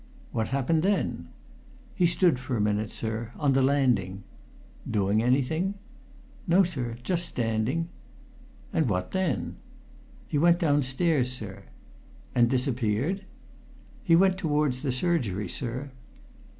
"What 0.31 0.47
happened 0.47 0.81
then?" 0.81 1.27
"He 1.93 2.07
stood 2.07 2.39
for 2.39 2.57
a 2.57 2.59
minute, 2.59 2.89
sir, 2.89 3.31
on 3.35 3.53
the 3.53 3.61
landing." 3.61 4.23
"Doing 4.89 5.21
anything?" 5.21 5.75
"No, 6.47 6.63
sir 6.63 6.95
just 7.03 7.23
standing." 7.27 7.87
"And 8.73 8.89
what 8.89 9.11
then?" 9.11 9.57
"He 10.27 10.39
went 10.39 10.57
downstairs, 10.57 11.31
sir." 11.31 11.65
"And 12.33 12.49
disappeared?" 12.49 13.25
"He 14.01 14.15
went 14.15 14.39
towards 14.39 14.81
the 14.81 14.91
surgery, 14.91 15.47
sir." 15.47 15.91